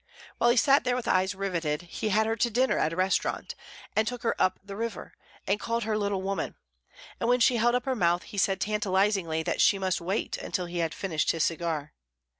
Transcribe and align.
While 0.39 0.49
he 0.49 0.57
sat 0.57 0.83
there 0.83 0.95
with 0.95 1.07
eyes 1.07 1.35
riveted, 1.35 1.83
he 1.83 2.09
had 2.09 2.25
her 2.25 2.35
to 2.35 2.49
dinner 2.49 2.79
at 2.79 2.91
a 2.91 2.95
restaurant, 2.95 3.53
and 3.95 4.07
took 4.07 4.23
her 4.23 4.33
up 4.41 4.59
the 4.63 4.75
river, 4.75 5.13
and 5.45 5.59
called 5.59 5.83
her 5.83 5.95
"little 5.95 6.23
woman"; 6.23 6.55
and 7.19 7.29
when 7.29 7.39
she 7.39 7.57
held 7.57 7.75
up 7.75 7.85
her 7.85 7.93
mouth 7.93 8.23
he 8.23 8.39
said 8.39 8.59
tantalizingly 8.59 9.43
that 9.43 9.61
she 9.61 9.77
must 9.77 10.01
wait 10.01 10.37
until 10.39 10.65
he 10.65 10.79
had 10.79 10.95
finished 10.95 11.29
his 11.33 11.43
cigar. 11.43 11.93